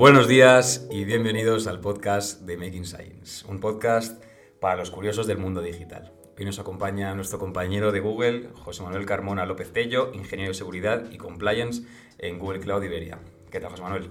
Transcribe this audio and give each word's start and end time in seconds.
Buenos 0.00 0.28
días 0.28 0.88
y 0.90 1.04
bienvenidos 1.04 1.66
al 1.66 1.78
podcast 1.78 2.40
de 2.46 2.56
Making 2.56 2.86
Science, 2.86 3.46
un 3.46 3.60
podcast 3.60 4.24
para 4.58 4.76
los 4.76 4.90
curiosos 4.90 5.26
del 5.26 5.36
mundo 5.36 5.60
digital. 5.60 6.14
Hoy 6.38 6.46
nos 6.46 6.58
acompaña 6.58 7.14
nuestro 7.14 7.38
compañero 7.38 7.92
de 7.92 8.00
Google, 8.00 8.48
José 8.54 8.82
Manuel 8.82 9.04
Carmona 9.04 9.44
López 9.44 9.74
Tello, 9.74 10.10
ingeniero 10.14 10.52
de 10.52 10.54
seguridad 10.54 11.04
y 11.10 11.18
compliance 11.18 11.82
en 12.16 12.38
Google 12.38 12.60
Cloud 12.60 12.82
Iberia. 12.82 13.18
¿Qué 13.50 13.60
tal, 13.60 13.72
José 13.72 13.82
Manuel? 13.82 14.08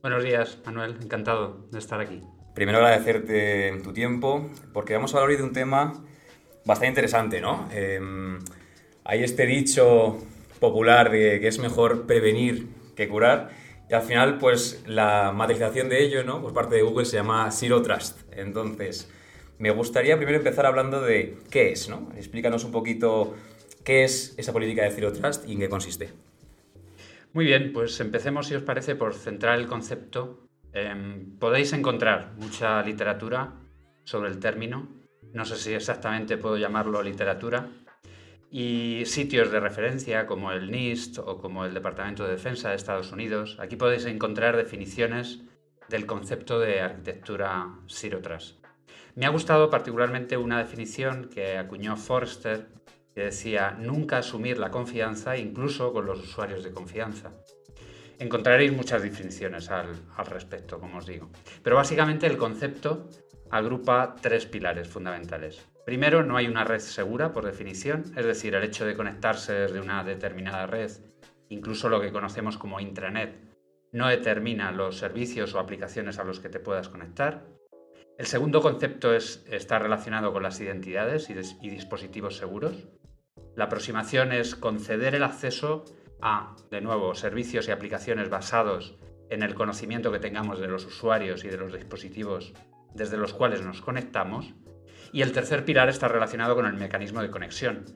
Buenos 0.00 0.24
días, 0.24 0.56
Manuel. 0.64 0.96
Encantado 1.02 1.66
de 1.70 1.80
estar 1.80 2.00
aquí. 2.00 2.22
Primero 2.54 2.78
agradecerte 2.78 3.78
tu 3.84 3.92
tiempo, 3.92 4.48
porque 4.72 4.94
vamos 4.94 5.12
a 5.12 5.18
hablar 5.18 5.32
hoy 5.32 5.36
de 5.36 5.42
un 5.42 5.52
tema 5.52 6.02
bastante 6.64 6.88
interesante, 6.88 7.42
¿no? 7.42 7.68
Em, 7.72 8.38
hay 9.04 9.22
este 9.22 9.44
dicho 9.44 10.16
popular 10.60 11.10
de 11.10 11.40
que 11.40 11.48
es 11.48 11.58
mejor 11.58 12.06
prevenir 12.06 12.68
que 12.94 13.06
curar. 13.06 13.65
Y 13.88 13.94
al 13.94 14.02
final, 14.02 14.38
pues 14.38 14.82
la 14.86 15.32
materialización 15.32 15.88
de 15.88 16.04
ello, 16.04 16.24
¿no? 16.24 16.42
Por 16.42 16.52
parte 16.52 16.74
de 16.74 16.82
Google 16.82 17.04
se 17.04 17.16
llama 17.16 17.50
Zero 17.52 17.82
Trust. 17.82 18.20
Entonces, 18.32 19.08
me 19.58 19.70
gustaría 19.70 20.16
primero 20.16 20.38
empezar 20.38 20.66
hablando 20.66 21.00
de 21.00 21.38
qué 21.50 21.70
es, 21.70 21.88
¿no? 21.88 22.10
Explícanos 22.16 22.64
un 22.64 22.72
poquito 22.72 23.34
qué 23.84 24.04
es 24.04 24.34
esa 24.38 24.52
política 24.52 24.82
de 24.82 24.90
Zero 24.90 25.12
Trust 25.12 25.48
y 25.48 25.52
en 25.52 25.60
qué 25.60 25.68
consiste. 25.68 26.10
Muy 27.32 27.44
bien, 27.44 27.72
pues 27.72 28.00
empecemos, 28.00 28.48
si 28.48 28.54
os 28.54 28.62
parece, 28.62 28.96
por 28.96 29.14
centrar 29.14 29.58
el 29.58 29.66
concepto. 29.66 30.48
Em, 30.72 31.38
podéis 31.38 31.72
encontrar 31.72 32.32
mucha 32.38 32.82
literatura 32.82 33.54
sobre 34.04 34.30
el 34.30 34.38
término. 34.38 34.88
No 35.32 35.44
sé 35.44 35.56
si 35.56 35.72
exactamente 35.72 36.38
puedo 36.38 36.56
llamarlo 36.56 37.02
literatura. 37.02 37.68
Y 38.58 39.04
sitios 39.04 39.52
de 39.52 39.60
referencia 39.60 40.26
como 40.26 40.50
el 40.50 40.70
NIST 40.70 41.18
o 41.18 41.36
como 41.36 41.66
el 41.66 41.74
Departamento 41.74 42.24
de 42.24 42.30
Defensa 42.30 42.70
de 42.70 42.76
Estados 42.76 43.12
Unidos. 43.12 43.58
Aquí 43.60 43.76
podéis 43.76 44.06
encontrar 44.06 44.56
definiciones 44.56 45.42
del 45.90 46.06
concepto 46.06 46.58
de 46.58 46.80
arquitectura 46.80 47.68
Zero 47.86 48.22
Trust. 48.22 48.64
Me 49.14 49.26
ha 49.26 49.28
gustado 49.28 49.68
particularmente 49.68 50.38
una 50.38 50.56
definición 50.56 51.28
que 51.28 51.58
acuñó 51.58 51.98
Forrester 51.98 52.68
que 53.14 53.24
decía 53.24 53.72
nunca 53.72 54.16
asumir 54.16 54.56
la 54.56 54.70
confianza 54.70 55.36
incluso 55.36 55.92
con 55.92 56.06
los 56.06 56.18
usuarios 56.20 56.64
de 56.64 56.72
confianza. 56.72 57.32
Encontraréis 58.18 58.72
muchas 58.72 59.02
definiciones 59.02 59.68
al, 59.68 59.88
al, 60.16 60.26
respecto, 60.28 60.80
como 60.80 60.96
os 60.96 61.06
digo. 61.06 61.28
Pero 61.62 61.76
básicamente 61.76 62.26
el 62.26 62.38
concepto 62.38 63.06
agrupa 63.50 64.16
tres 64.18 64.46
pilares 64.46 64.88
fundamentales. 64.88 65.75
Primero, 65.86 66.24
no 66.24 66.36
hay 66.36 66.48
una 66.48 66.64
red 66.64 66.80
segura 66.80 67.32
por 67.32 67.46
definición, 67.46 68.12
es 68.16 68.26
decir, 68.26 68.56
el 68.56 68.64
hecho 68.64 68.84
de 68.84 68.96
conectarse 68.96 69.52
desde 69.52 69.78
una 69.78 70.02
determinada 70.02 70.66
red, 70.66 70.90
incluso 71.48 71.88
lo 71.88 72.00
que 72.00 72.10
conocemos 72.10 72.58
como 72.58 72.80
intranet, 72.80 73.38
no 73.92 74.08
determina 74.08 74.72
los 74.72 74.98
servicios 74.98 75.54
o 75.54 75.60
aplicaciones 75.60 76.18
a 76.18 76.24
los 76.24 76.40
que 76.40 76.48
te 76.48 76.58
puedas 76.58 76.88
conectar. 76.88 77.46
El 78.18 78.26
segundo 78.26 78.60
concepto 78.62 79.14
es, 79.14 79.46
está 79.48 79.78
relacionado 79.78 80.32
con 80.32 80.42
las 80.42 80.60
identidades 80.60 81.30
y, 81.30 81.34
dispositivos 81.70 82.36
seguros. 82.36 82.88
La 83.54 83.66
aproximación 83.66 84.32
es 84.32 84.56
conceder 84.56 85.14
el 85.14 85.22
acceso 85.22 85.84
a, 86.20 86.56
de 86.68 86.80
nuevo, 86.80 87.14
servicios 87.14 87.68
y 87.68 87.70
aplicaciones 87.70 88.28
basados 88.28 88.98
en 89.30 89.44
el 89.44 89.54
conocimiento 89.54 90.10
que 90.10 90.18
tengamos 90.18 90.58
de 90.58 90.66
los 90.66 90.84
usuarios 90.84 91.44
y 91.44 91.48
de 91.48 91.58
los 91.58 91.72
dispositivos 91.72 92.54
desde 92.92 93.18
los 93.18 93.32
cuales 93.32 93.62
nos 93.62 93.82
conectamos. 93.82 94.52
Y 95.16 95.22
el 95.22 95.32
tercer 95.32 95.64
pilar 95.64 95.88
está 95.88 96.08
relacionado 96.08 96.54
con 96.54 96.66
el 96.66 96.74
mecanismo 96.74 97.22
de 97.22 97.30
conexión. 97.30 97.86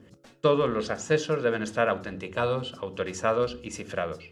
Todos 0.41 0.67
los 0.67 0.89
accesos 0.89 1.43
deben 1.43 1.61
estar 1.61 1.87
autenticados, 1.87 2.73
autorizados 2.81 3.59
y 3.61 3.69
cifrados. 3.69 4.31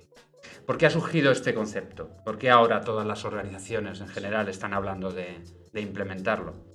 ¿Por 0.66 0.80
qué 0.80 0.88
ha 0.88 0.90
surgido 0.90 1.32
este 1.32 1.54
concepto? 1.54 2.10
¿Por 2.26 2.40
qué 2.40 2.50
ahora 2.50 2.82
todas 2.82 3.06
las 3.06 3.26
organizaciones 3.26 4.02
en 4.02 4.08
general 4.08 4.50
están 4.50 4.74
hablando 4.74 5.12
de, 5.12 5.38
implementarlo. 5.76 6.66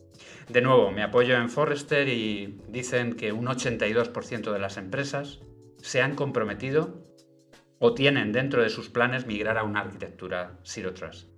De 0.49 0.63
nuevo, 0.63 0.93
me 0.93 1.03
apoyo 1.03 1.35
en 1.35 1.51
Forrester 1.51 2.09
y 2.09 2.61
dicen 2.69 3.15
que 3.15 3.33
un 3.33 3.47
82% 3.47 4.53
de 4.53 4.59
las 4.61 4.77
empresas 4.77 5.41
se 5.79 6.01
han 6.01 6.15
comprometido 6.15 7.09
o 7.81 7.93
tienen 7.93 8.31
dentro 8.31 8.63
de 8.63 8.71
sus 8.71 8.89
planes 8.89 9.27
migrar 9.27 9.59
a 9.59 9.65
una 9.65 9.81
arquitectura 9.81 10.61
Zero 10.63 10.95
Trust. 10.95 11.29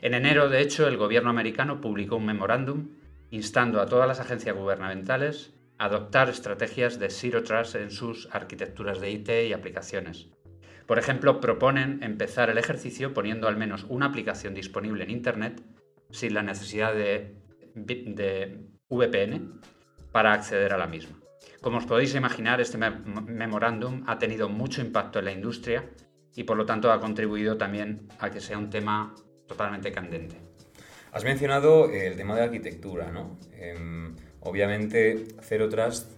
En 0.00 0.14
enero, 0.14 0.48
de 0.48 0.62
hecho, 0.62 0.88
el 0.88 0.96
gobierno 0.96 1.28
americano 1.28 1.82
publicó 1.82 2.16
un 2.16 2.24
memorándum 2.24 3.03
instando 3.34 3.80
a 3.80 3.86
todas 3.86 4.06
las 4.06 4.20
agencias 4.20 4.56
gubernamentales 4.56 5.52
a 5.78 5.86
adoptar 5.86 6.28
estrategias 6.28 6.98
de 7.00 7.10
Zero 7.10 7.42
Trust 7.42 7.74
en 7.74 7.90
sus 7.90 8.28
arquitecturas 8.30 9.00
de 9.00 9.10
IT 9.10 9.28
y 9.48 9.52
aplicaciones. 9.52 10.28
Por 10.86 10.98
ejemplo, 10.98 11.40
proponen 11.40 12.02
empezar 12.02 12.48
el 12.50 12.58
ejercicio 12.58 13.12
poniendo 13.12 13.48
al 13.48 13.56
menos 13.56 13.86
una 13.88 14.06
aplicación 14.06 14.54
disponible 14.54 15.02
en 15.04 15.10
Internet 15.10 15.62
sin 16.10 16.34
la 16.34 16.42
necesidad 16.42 16.94
de, 16.94 17.34
VPN 18.88 19.60
para 20.12 20.32
acceder 20.32 20.72
a 20.72 20.78
la 20.78 20.86
misma. 20.86 21.18
Como 21.60 21.78
os 21.78 21.86
podéis 21.86 22.14
imaginar, 22.14 22.60
este 22.60 22.78
memorándum 22.78 24.04
ha 24.06 24.18
tenido 24.18 24.48
mucho 24.48 24.80
impacto 24.80 25.18
en 25.18 25.24
la 25.24 25.32
industria 25.32 25.90
y 26.36 26.44
por 26.44 26.56
lo 26.56 26.66
tanto 26.66 26.92
ha 26.92 27.00
contribuido 27.00 27.56
también 27.56 28.06
a 28.20 28.30
que 28.30 28.40
sea 28.40 28.58
un 28.58 28.70
tema 28.70 29.14
totalmente 29.48 29.90
candente. 29.90 30.43
Has 31.14 31.22
mencionado 31.22 31.92
el 31.92 32.16
tema 32.16 32.34
de 32.34 32.42
arquitectura, 32.42 33.12
¿no? 33.12 33.38
Em, 33.52 34.16
obviamente, 34.40 35.28
Zero 35.42 35.68
Trust 35.68 36.10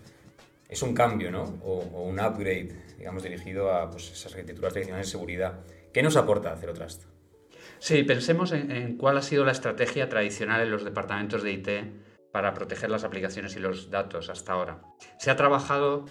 es 0.70 0.80
un 0.80 0.94
cambio, 0.94 1.30
¿no? 1.30 1.42
O, 1.62 2.04
un 2.04 2.18
upgrade, 2.18 2.94
digamos, 2.96 3.22
dirigido 3.22 3.74
a 3.74 3.90
pues, 3.90 4.10
esas 4.10 4.32
arquitecturas 4.32 4.72
tradicionales 4.72 5.08
de 5.08 5.10
seguridad. 5.10 5.60
¿Qué 5.92 6.02
nos 6.02 6.16
aporta 6.16 6.56
Zero 6.56 6.72
Trust? 6.72 7.04
Sí, 7.78 8.04
pensemos 8.04 8.52
en, 8.52 8.96
cuál 8.96 9.18
ha 9.18 9.22
sido 9.22 9.44
la 9.44 9.52
estrategia 9.52 10.08
tradicional 10.08 10.62
en 10.62 10.70
los 10.70 10.82
departamentos 10.82 11.42
de 11.42 11.52
IT 11.52 11.68
para 12.32 12.54
proteger 12.54 12.88
las 12.88 13.04
aplicaciones 13.04 13.54
y 13.54 13.58
los 13.58 13.90
datos 13.90 14.30
hasta 14.30 14.54
ahora. 14.54 14.80
Se 15.18 15.30
ha 15.30 15.36
trabajado 15.36 16.06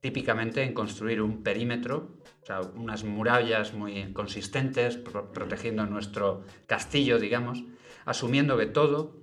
típicamente 0.00 0.62
en 0.62 0.72
construir 0.72 1.20
un 1.20 1.42
perímetro, 1.42 2.16
o 2.42 2.46
sea, 2.46 2.62
unas 2.62 3.04
murallas 3.04 3.74
muy 3.74 4.10
consistentes, 4.14 4.96
protegiendo 4.96 5.84
nuestro 5.84 6.44
castillo, 6.66 7.18
digamos, 7.18 7.62
asumiendo 8.04 8.56
que 8.56 8.66
todo 8.66 9.16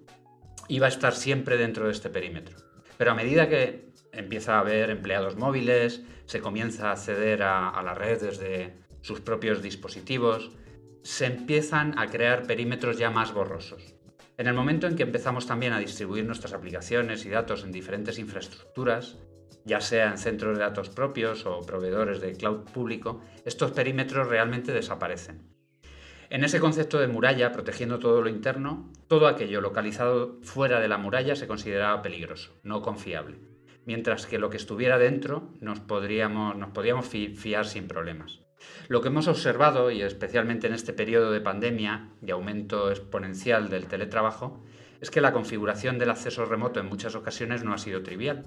iba 0.67 0.85
a 0.85 0.89
estar 0.89 1.13
siempre 1.13 1.57
dentro 1.57 1.85
de 1.85 1.91
este 1.91 2.09
perímetro. 2.09 2.57
Pero 2.97 3.11
a 3.11 3.15
medida 3.15 3.49
que 3.49 3.93
empieza 4.11 4.55
a 4.55 4.59
haber 4.59 4.89
empleados 4.89 5.35
móviles, 5.35 6.03
se 6.25 6.41
comienza 6.41 6.89
a 6.89 6.91
acceder 6.93 7.43
a 7.43 7.81
la 7.83 7.93
red 7.93 8.21
desde 8.21 8.75
sus 9.01 9.21
propios 9.21 9.61
dispositivos, 9.61 10.51
se 11.03 11.25
empiezan 11.25 11.97
a 11.97 12.07
crear 12.07 12.45
perímetros 12.45 12.97
ya 12.97 13.09
más 13.09 13.33
borrosos. 13.33 13.95
En 14.37 14.47
el 14.47 14.53
momento 14.53 14.87
en 14.87 14.95
que 14.95 15.03
empezamos 15.03 15.47
también 15.47 15.73
a 15.73 15.79
distribuir 15.79 16.25
nuestras 16.25 16.53
aplicaciones 16.53 17.25
y 17.25 17.29
datos 17.29 17.63
en 17.63 17.71
diferentes 17.71 18.19
infraestructuras, 18.19 19.17
ya 19.65 19.81
sea 19.81 20.11
en 20.11 20.17
centros 20.17 20.57
de 20.57 20.63
datos 20.63 20.89
propios 20.89 21.45
o 21.45 21.61
proveedores 21.65 22.21
de 22.21 22.33
cloud 22.33 22.63
público, 22.71 23.21
estos 23.45 23.71
perímetros 23.71 24.27
realmente 24.27 24.71
desaparecen. 24.71 25.58
En 26.31 26.43
ese 26.43 26.59
concepto 26.59 26.99
de 26.99 27.07
muralla, 27.07 27.51
protegiendo 27.51 27.97
todo 27.97 28.21
lo 28.21 28.29
interno, 28.29 28.87
todo 29.07 29.27
aquello 29.27 29.61
localizado 29.61 30.37
fuera 30.43 30.79
de 30.79 30.87
la 30.87 30.99
muralla 30.99 31.35
se 31.35 31.47
consideraba 31.47 32.03
peligroso, 32.03 32.53
no 32.61 32.83
confiable, 32.83 33.39
mientras 33.85 34.27
que 34.27 34.37
lo 34.37 34.51
que 34.51 34.57
estuviera 34.57 34.99
dentro 34.99 35.49
nos, 35.59 35.79
podríamos, 35.79 36.55
fiar 37.35 37.65
sin 37.65 37.87
problemas. 37.87 38.41
Lo 38.89 39.01
que 39.01 39.07
hemos 39.07 39.27
observado, 39.27 39.89
y 39.89 40.03
especialmente 40.03 40.67
en 40.67 40.73
este 40.73 40.93
periodo 40.93 41.31
de 41.31 41.41
pandemia 41.41 42.11
y 42.21 42.29
aumento 42.29 42.91
exponencial 42.91 43.69
del 43.69 43.87
teletrabajo, 43.87 44.63
es 45.01 45.09
que 45.09 45.21
la 45.21 45.33
configuración 45.33 45.97
del 45.97 46.11
acceso 46.11 46.45
remoto 46.45 46.79
en 46.79 46.89
muchas 46.89 47.15
ocasiones 47.15 47.63
no 47.63 47.73
ha 47.73 47.79
sido 47.79 48.03
trivial. 48.03 48.45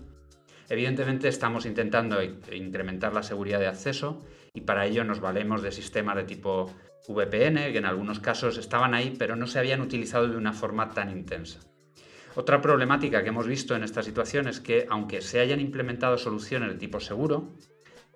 Evidentemente 0.69 1.27
estamos 1.27 1.67
intentando 1.67 2.23
incrementar 2.23 3.13
la 3.13 3.25
seguridad 3.25 3.59
de 3.59 3.67
acceso 3.67 4.25
y 4.55 4.61
para 4.61 4.87
ello 4.87 5.03
nos 5.03 5.19
valemos 5.19 5.63
de 5.63 5.73
sistemas 5.73 6.15
de 6.17 6.25
tipo 6.25 6.71
VPN, 7.09 7.73
que 7.73 7.79
en 7.79 7.85
algunos 7.85 8.21
casos 8.21 8.59
estaban 8.59 8.95
ahí 8.95 9.15
pero 9.19 9.37
no 9.37 9.47
se 9.47 9.59
habían 9.59 9.81
utilizado 9.81 10.29
de 10.29 10.37
una 10.37 10.53
forma 10.53 10.91
tan 10.91 11.11
intensa. 11.11 11.61
Otra 12.35 12.63
problemática 12.63 13.23
que 13.23 13.29
hemos 13.29 13.47
visto 13.47 13.77
en 13.77 13.83
esta 13.83 14.03
situación 14.03 14.49
es 14.49 14.61
que 14.61 14.87
aunque 14.89 15.21
se 15.21 15.41
hayan 15.41 15.61
implementado 15.61 16.17
soluciones 16.17 16.71
de 16.71 16.79
tipo 16.79 16.99
seguro, 16.99 17.51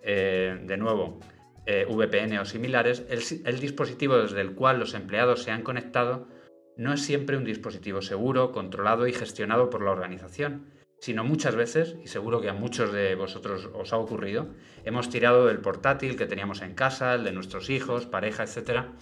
eh, 0.03 0.59
de 0.63 0.77
nuevo, 0.77 1.21
eh, 1.67 1.85
VPN 1.89 2.39
o 2.39 2.45
similares, 2.45 3.05
el, 3.09 3.61
dispositivo 3.61 4.17
desde 4.17 4.41
el 4.41 4.55
cual 4.55 4.79
los 4.79 4.95
empleados 4.95 5.43
se 5.43 5.51
han 5.51 5.63
conectado 5.63 6.29
no 6.77 6.93
es 6.93 7.03
siempre 7.03 7.37
un 7.37 7.45
dispositivo 7.45 8.03
seguro, 8.03 8.53
controlado 8.53 9.07
y 9.07 9.13
gestionado 9.13 9.69
por 9.69 9.83
la 9.83 9.91
organización, 9.91 10.67
sino 11.01 11.25
muchas 11.25 11.55
veces, 11.55 11.97
y 12.03 12.09
seguro 12.09 12.41
que 12.41 12.49
a 12.49 12.55
muchos 12.55 12.93
de 12.93 13.15
vosotros 13.15 13.69
os 13.75 13.93
ha 13.93 13.99
ocurrido, 13.99 14.49
hemos 14.85 15.11
tirado 15.11 15.47
del 15.47 15.61
portátil 15.61 16.17
que 16.17 16.27
teníamos 16.27 16.63
en 16.63 16.75
casa, 16.75 17.15
el 17.15 17.25
de 17.25 17.33
nuestros 17.33 17.71
hijos, 17.71 18.07
pareja, 18.07 18.43
etcétera, 18.43 18.93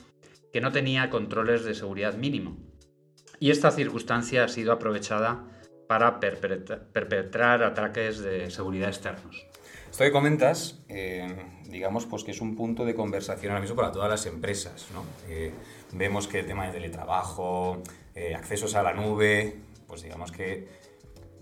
que 0.52 0.60
no 0.60 0.72
tenía 0.72 1.10
controles 1.10 1.64
de 1.64 1.74
seguridad 1.74 2.14
mínimo. 2.14 2.56
Y 3.40 3.50
esta 3.50 3.70
circunstancia 3.70 4.44
ha 4.44 4.48
sido 4.48 4.72
aprovechada 4.72 5.44
para 5.88 6.20
perpetrar 6.20 7.62
ataques 7.62 8.18
de 8.20 8.50
seguridad 8.50 8.88
externos. 8.88 9.46
Esto 9.90 10.04
que 10.04 10.10
comentas, 10.10 10.84
eh, 10.88 11.36
digamos, 11.68 12.06
pues 12.06 12.24
que 12.24 12.32
es 12.32 12.40
un 12.40 12.56
punto 12.56 12.84
de 12.84 12.94
conversación 12.94 13.52
ahora 13.52 13.60
mismo 13.60 13.76
para 13.76 13.92
todas 13.92 14.10
las 14.10 14.26
empresas, 14.26 14.88
¿no? 14.92 15.04
Eh, 15.28 15.52
vemos 15.92 16.26
que 16.26 16.40
el 16.40 16.46
tema 16.46 16.66
de 16.66 16.72
teletrabajo, 16.72 17.82
eh, 18.14 18.34
accesos 18.34 18.74
a 18.74 18.82
la 18.82 18.92
nube, 18.92 19.56
pues 19.86 20.02
digamos 20.02 20.32
que 20.32 20.66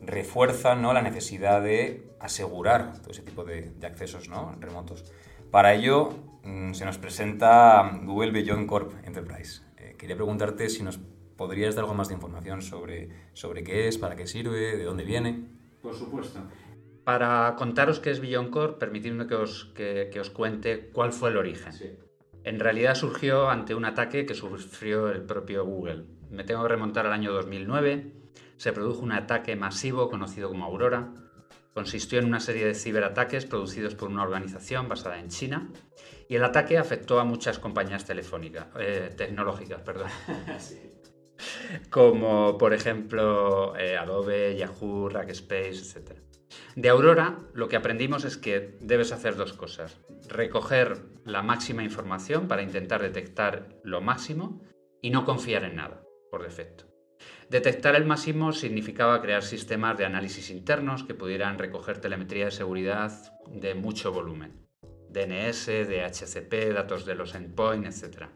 refuerzan 0.04 0.82
¿no? 0.82 0.92
la 0.92 1.02
necesidad 1.02 1.62
de 1.62 2.10
asegurar 2.20 2.98
todo 3.00 3.10
ese 3.10 3.22
tipo 3.22 3.44
de, 3.44 3.72
accesos 3.82 4.28
¿no? 4.28 4.56
remotos. 4.60 5.04
Para 5.50 5.74
ello 5.74 6.10
mm, 6.44 6.72
se 6.72 6.84
nos 6.84 6.98
presenta 6.98 8.00
Google 8.04 8.32
Beyond 8.32 8.66
Corp 8.66 8.92
Enterprise. 9.04 9.62
Eh, 9.78 9.94
quería 9.98 10.16
preguntarte 10.16 10.68
si 10.68 10.82
nos 10.82 10.98
podrías 11.36 11.74
dar 11.74 11.84
algo 11.84 11.94
más 11.94 12.08
de 12.08 12.14
información 12.14 12.62
sobre, 12.62 13.10
sobre 13.32 13.64
qué 13.64 13.88
es, 13.88 13.98
para 13.98 14.16
qué 14.16 14.26
sirve, 14.26 14.76
de 14.76 14.84
dónde 14.84 15.04
viene. 15.04 15.48
Por 15.82 15.94
supuesto. 15.94 16.40
Para 17.04 17.54
contaros 17.56 17.98
qué 17.98 18.10
es 18.10 18.20
Beyond 18.20 18.50
Corp, 18.50 18.78
permitidme 18.78 19.26
que 19.26 19.34
os, 19.34 19.72
que, 19.74 20.20
os 20.20 20.30
cuente 20.30 20.90
cuál 20.92 21.12
fue 21.12 21.30
el 21.30 21.36
origen. 21.36 21.72
En 22.44 22.60
realidad 22.60 22.94
surgió 22.94 23.50
ante 23.50 23.74
un 23.74 23.84
ataque 23.84 24.24
que 24.24 24.34
sufrió 24.34 25.08
el 25.10 25.22
propio 25.22 25.64
Google. 25.64 26.04
Me 26.30 26.44
tengo 26.44 26.62
que 26.62 26.68
remontar 26.68 27.06
al 27.06 27.12
año 27.12 27.32
2009 27.32 28.21
se 28.56 28.72
produjo 28.72 29.02
un 29.02 29.12
ataque 29.12 29.56
masivo 29.56 30.08
conocido 30.08 30.48
como 30.48 30.64
Aurora. 30.64 31.12
Consistió 31.74 32.18
en 32.18 32.26
una 32.26 32.40
serie 32.40 32.66
de 32.66 32.74
ciberataques 32.74 33.46
producidos 33.46 33.94
por 33.94 34.10
una 34.10 34.22
organización 34.22 34.88
basada 34.88 35.18
en 35.18 35.28
China 35.28 35.70
y 36.28 36.36
el 36.36 36.44
ataque 36.44 36.78
afectó 36.78 37.18
a 37.18 37.24
muchas 37.24 37.58
compañías 37.58 38.04
telefónicas, 38.04 38.66
eh, 38.78 39.10
tecnológicas, 39.16 39.80
perdón. 39.82 40.08
como 41.90 42.58
por 42.58 42.74
ejemplo 42.74 43.76
eh, 43.76 43.96
Adobe, 43.96 44.56
Yahoo, 44.56 45.08
Rackspace, 45.08 45.70
etc. 45.70 46.18
De 46.76 46.88
Aurora 46.88 47.38
lo 47.54 47.68
que 47.68 47.76
aprendimos 47.76 48.24
es 48.24 48.36
que 48.36 48.76
debes 48.80 49.12
hacer 49.12 49.36
dos 49.36 49.52
cosas. 49.52 49.98
Recoger 50.28 50.98
la 51.24 51.42
máxima 51.42 51.82
información 51.82 52.48
para 52.48 52.62
intentar 52.62 53.02
detectar 53.02 53.68
lo 53.82 54.00
máximo 54.00 54.62
y 55.00 55.10
no 55.10 55.24
confiar 55.24 55.64
en 55.64 55.76
nada 55.76 56.02
por 56.30 56.42
defecto. 56.42 56.91
Detectar 57.52 57.96
el 57.96 58.06
máximo 58.06 58.54
significaba 58.54 59.20
crear 59.20 59.42
sistemas 59.42 59.98
de 59.98 60.06
análisis 60.06 60.48
internos 60.48 61.04
que 61.04 61.12
pudieran 61.12 61.58
recoger 61.58 61.98
telemetría 61.98 62.46
de 62.46 62.50
seguridad 62.50 63.12
de 63.46 63.74
mucho 63.74 64.10
volumen, 64.10 64.66
DNS, 65.10 65.66
DHCP, 65.66 66.72
datos 66.72 67.04
de 67.04 67.14
los 67.14 67.34
endpoints, 67.34 68.04
etc. 68.04 68.28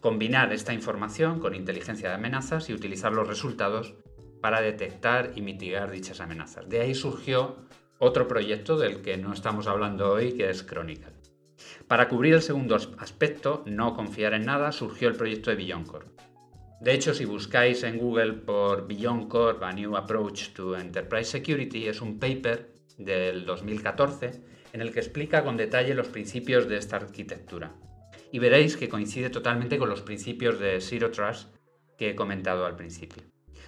Combinar 0.00 0.54
esta 0.54 0.72
información 0.72 1.38
con 1.38 1.54
inteligencia 1.54 2.08
de 2.08 2.14
amenazas 2.14 2.70
y 2.70 2.72
utilizar 2.72 3.12
los 3.12 3.28
resultados 3.28 3.92
para 4.40 4.62
detectar 4.62 5.32
y 5.34 5.42
mitigar 5.42 5.90
dichas 5.90 6.22
amenazas. 6.22 6.66
De 6.66 6.80
ahí 6.80 6.94
surgió 6.94 7.56
otro 7.98 8.26
proyecto 8.26 8.78
del 8.78 9.02
que 9.02 9.18
no 9.18 9.34
estamos 9.34 9.66
hablando 9.66 10.12
hoy, 10.12 10.32
que 10.32 10.48
es 10.48 10.66
Chronicle. 10.66 11.12
Para 11.86 12.08
cubrir 12.08 12.32
el 12.32 12.40
segundo 12.40 12.74
aspecto, 12.74 13.62
no 13.66 13.92
confiar 13.92 14.32
en 14.32 14.46
nada, 14.46 14.72
surgió 14.72 15.08
el 15.08 15.16
proyecto 15.16 15.50
de 15.50 15.56
Beyondcore 15.56 16.06
de 16.80 16.94
hecho, 16.94 17.12
si 17.12 17.26
buscáis 17.26 17.82
en 17.82 17.98
Google 17.98 18.32
por 18.32 18.88
Beyond 18.88 19.28
Core, 19.28 19.58
A 19.60 19.70
New 19.70 19.98
Approach 19.98 20.54
to 20.54 20.74
Enterprise 20.74 21.30
Security, 21.30 21.86
es 21.86 22.00
un 22.00 22.18
paper 22.18 22.72
del 22.96 23.44
2014 23.44 24.40
en 24.72 24.80
el 24.80 24.90
que 24.90 25.00
explica 25.00 25.44
con 25.44 25.58
detalle 25.58 25.94
los 25.94 26.08
principios 26.08 26.66
de 26.70 26.78
esta 26.78 26.96
arquitectura. 26.96 27.74
Y 28.32 28.38
veréis 28.38 28.78
que 28.78 28.88
coincide 28.88 29.28
totalmente 29.28 29.76
con 29.76 29.90
los 29.90 30.00
principios 30.00 30.58
de 30.58 30.80
Zero 30.80 31.10
Trust 31.10 31.54
que 31.98 32.10
he 32.10 32.14
comentado 32.14 32.64
al 32.64 32.76
principio. 32.76 33.24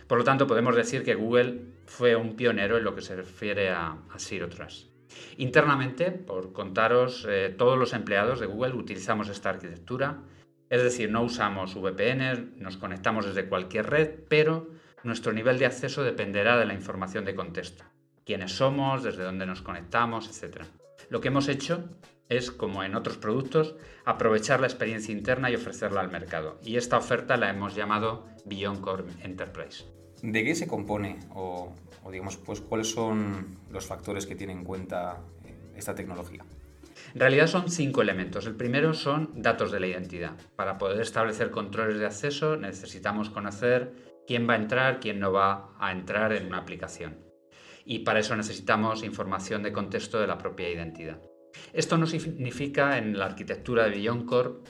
Por 0.07 0.17
lo 0.17 0.25
tanto, 0.25 0.47
podemos 0.47 0.75
decir 0.75 1.05
que 1.05 1.15
Google 1.15 1.61
fue 1.85 2.17
un 2.17 2.35
pionero 2.35 2.79
en 2.79 2.85
lo 2.85 2.95
que 2.95 3.03
se 3.03 3.15
refiere 3.15 3.69
a, 3.69 3.99
Zero 4.17 4.49
Trust. 4.49 4.91
Internamente, 5.37 6.13
por 6.13 6.55
contaros, 6.55 7.27
eh, 7.29 7.55
todos 7.59 7.79
los 7.79 7.93
empleados 7.93 8.41
de 8.41 8.47
Google 8.47 8.73
utilizamos 8.73 9.29
esta 9.29 9.51
arquitectura 9.51 10.23
es 10.73 10.83
decir, 10.83 11.11
no 11.11 11.23
usamos 11.23 11.75
VPN, 11.75 12.55
nos 12.57 12.79
conectamos 12.79 13.27
desde 13.27 13.47
cualquier 13.47 13.91
red, 13.91 14.09
pero 14.27 14.71
nuestro 15.03 15.35
nivel 15.35 15.59
de 15.59 15.67
acceso 15.67 16.03
dependerá 16.03 16.57
de 16.57 16.65
la 16.65 16.73
información 16.73 17.27
de 17.27 17.35
contexto. 17.35 17.85
Quiénes 18.25 18.53
somos, 18.53 19.03
desde 19.03 19.23
dónde 19.23 19.45
nos 19.45 19.61
conectamos, 19.61 20.31
etc. 20.31 20.63
Lo 21.11 21.21
que 21.21 21.29
hemos 21.29 21.49
hecho 21.49 21.91
es, 22.31 22.51
como 22.51 22.83
en 22.85 22.95
otros 22.95 23.19
productos, 23.19 23.77
aprovechar 24.07 24.61
la 24.61 24.67
experiencia 24.67 25.13
interna 25.13 25.51
y 25.51 25.57
ofrecerla 25.57 26.01
al 26.01 26.11
mercado. 26.11 26.59
Y 26.65 26.77
esta 26.77 26.97
oferta 26.97 27.37
la 27.37 27.51
hemos 27.51 27.75
llamado 27.75 28.27
Beyond 28.47 28.81
Core 28.81 29.05
Enterprise. 29.23 29.85
¿De 30.23 30.43
qué 30.43 30.55
se 30.55 30.67
compone 30.67 31.19
o, 31.35 31.75
digamos, 32.11 32.39
pues, 32.39 32.63
cuáles 32.63 32.91
son 32.91 33.59
los 33.71 33.85
factores 33.85 34.25
que 34.25 34.37
tiene 34.37 34.55
en 34.55 34.65
cuenta 34.65 35.21
eh, 35.45 35.55
esta 35.77 35.95
tecnología? 35.95 36.47
En 37.15 37.21
realidad 37.21 37.47
son 37.47 37.71
cinco 37.71 38.01
elementos. 38.01 38.47
El 38.47 38.55
primero 38.55 38.95
son 38.95 39.31
datos 39.35 39.71
de 39.71 39.81
la 39.81 39.87
identidad. 39.87 40.33
Para 40.57 40.79
poder 40.79 41.01
establecer 41.01 41.51
controles 41.51 41.99
de 41.99 42.07
acceso 42.07 42.57
necesitamos 42.57 43.29
conocer 43.29 43.93
quién 44.27 44.49
va 44.49 44.55
a 44.55 44.57
entrar, 44.57 44.99
quién 44.99 45.21
no 45.21 45.33
va 45.33 45.75
a 45.79 45.93
entrar 45.93 46.33
en 46.33 46.47
una 46.47 46.59
aplicación. 46.59 47.19
Y 47.85 48.01
para 48.01 48.21
eso 48.21 48.35
necesitamos 48.35 49.03
información 49.03 49.63
de 49.63 49.73
contexto 49.73 50.21
de 50.21 50.27
la 50.27 50.39
propia 50.39 50.71
identidad. 50.71 51.21
Esto 51.75 51.99
no 51.99 52.07
significa 52.07 52.97
en 52.97 53.19
la 53.19 53.27
arquitectura 53.27 53.85
de 53.85 53.91
Beyond 53.91 54.27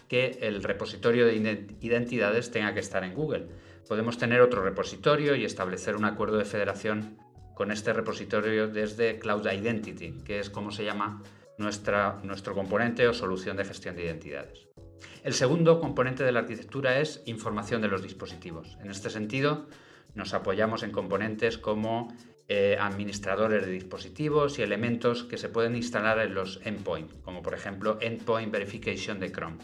que 0.09 0.39
el 0.41 0.65
repositorio 0.65 1.27
de 1.27 1.67
identidades 1.81 2.51
tenga 2.51 2.75
que 2.75 2.81
estar 2.81 3.05
en 3.05 3.15
Google. 3.15 3.47
Podemos 3.89 4.19
tener 4.19 4.41
otro 4.41 4.63
repositorio 4.63 5.37
y 5.37 5.45
establecer 5.45 5.95
un 5.95 6.07
acuerdo 6.07 6.39
de 6.39 6.45
federación 6.45 7.19
con 7.55 7.71
este 7.71 7.93
repositorio 7.93 8.67
desde 8.67 9.19
Cloud 9.19 9.47
Identity, 9.47 10.23
que 10.25 10.41
es 10.41 10.51
como 10.51 10.71
se 10.73 10.85
llama 10.85 11.23
nuestro 11.59 12.55
componente 12.55 13.07
o 13.09 13.15
solución 13.15 13.57
de 13.57 13.65
gestión 13.65 13.97
de 13.97 14.05
identidades. 14.05 14.69
El 15.23 15.35
segundo 15.35 15.81
componente 15.81 16.25
de 16.25 16.33
la 16.33 16.41
arquitectura 16.41 16.99
es 16.99 17.23
información 17.27 17.83
de 17.83 17.89
los 17.89 18.03
dispositivos. 18.03 18.77
En 18.83 18.91
este 18.91 19.11
sentido, 19.11 19.69
nos 20.15 20.35
apoyamos 20.35 20.83
en 20.83 20.91
componentes 20.91 21.59
como 21.59 22.09
eh, 22.49 22.77
administradores 22.79 23.65
de 23.65 23.73
dispositivos 23.73 24.59
y 24.59 24.63
elementos 24.63 25.25
que 25.25 25.39
se 25.39 25.49
pueden 25.49 25.77
instalar 25.77 26.19
en 26.19 26.35
los 26.35 26.61
endpoints, 26.65 27.15
como 27.23 27.43
por 27.43 27.55
ejemplo 27.55 27.99
Endpoint 28.01 28.53
Verification 28.53 29.21
de 29.21 29.31
Chrome. 29.31 29.59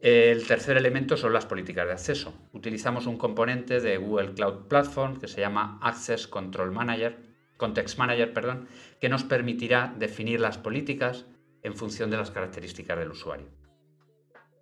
El 0.00 0.46
tercer 0.46 0.76
elemento 0.76 1.16
son 1.16 1.32
las 1.32 1.46
políticas 1.46 1.86
de 1.86 1.92
acceso. 1.92 2.34
Utilizamos 2.52 3.06
un 3.06 3.16
componente 3.16 3.80
de 3.80 3.96
Google 3.96 4.34
Cloud 4.34 4.68
Platform 4.68 5.18
que 5.18 5.28
se 5.28 5.40
llama 5.40 5.78
Access 5.80 6.26
Control 6.28 6.70
Manager 6.70 7.33
Context 7.56 7.98
Manager, 7.98 8.32
perdón, 8.32 8.68
que 9.00 9.08
nos 9.08 9.24
permitirá 9.24 9.94
definir 9.98 10.40
las 10.40 10.58
políticas 10.58 11.26
en 11.62 11.74
función 11.74 12.10
de 12.10 12.16
las 12.16 12.30
características 12.30 12.98
del 12.98 13.10
usuario. 13.10 13.46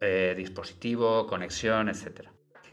Eh, 0.01 0.35
dispositivo, 0.37 1.27
conexión, 1.27 1.89
etc. 1.89 2.29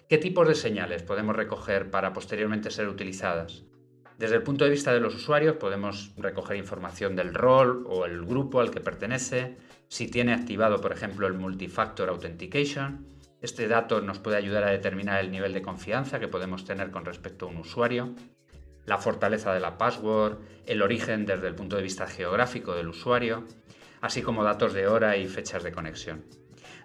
¿Qué 0.08 0.18
tipos 0.18 0.48
de 0.48 0.56
señales 0.56 1.04
podemos 1.04 1.36
recoger 1.36 1.92
para 1.92 2.14
posteriormente 2.14 2.72
ser 2.72 2.88
utilizadas? 2.88 3.64
Desde 4.18 4.36
el 4.36 4.44
punto 4.44 4.66
de 4.66 4.72
vista 4.72 4.92
de 4.92 5.00
los 5.00 5.16
usuarios 5.16 5.56
podemos 5.56 6.12
recoger 6.18 6.58
información 6.58 7.16
del 7.16 7.34
rol 7.34 7.86
o 7.88 8.06
el 8.06 8.26
grupo 8.26 8.60
al 8.60 8.72
que 8.72 8.82
pertenece, 8.82 9.58
si 9.88 10.08
tiene 10.10 10.34
activado 10.34 10.82
por 10.82 10.92
ejemplo 10.92 11.26
el 11.28 11.36
Multifactor 11.36 12.10
Authentication. 12.10 13.08
Este 13.42 13.68
dato 13.68 14.02
nos 14.02 14.20
puede 14.20 14.36
ayudar 14.36 14.66
a 14.66 14.72
determinar 14.72 15.22
el 15.22 15.32
nivel 15.32 15.54
de 15.54 15.62
confianza 15.62 16.20
que 16.20 16.28
podemos 16.28 16.66
tener 16.66 16.92
con 16.92 17.06
respecto 17.06 17.46
a 17.46 17.50
un 17.50 17.58
usuario 17.58 18.14
la 18.90 18.98
fortaleza 18.98 19.54
de 19.54 19.60
la 19.60 19.78
password, 19.78 20.40
el 20.66 20.82
origen 20.82 21.28
desde 21.28 21.48
el 21.48 21.54
punto 21.54 21.76
de 21.76 21.84
vista 21.84 22.08
geográfico 22.08 22.74
del 22.74 22.88
usuario, 22.88 23.46
así 24.02 24.24
como 24.24 24.44
datos 24.44 24.74
de 24.74 24.88
hora 24.88 25.16
y 25.16 25.28
fechas 25.28 25.64
de 25.64 25.72
conexión. 25.72 26.26